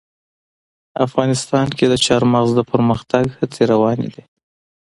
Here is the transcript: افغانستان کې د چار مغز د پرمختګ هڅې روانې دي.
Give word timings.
افغانستان 1.05 1.67
کې 1.77 1.85
د 1.91 1.95
چار 2.05 2.21
مغز 2.33 2.51
د 2.55 2.61
پرمختګ 2.71 3.25
هڅې 3.37 3.61
روانې 3.71 4.09
دي. 4.13 4.23